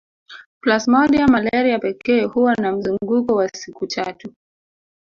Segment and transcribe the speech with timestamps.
[0.61, 4.33] Plasmodium malaria pekee huwa na mzunguko wa siku tatu